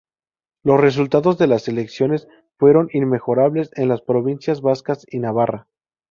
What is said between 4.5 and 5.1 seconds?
vascas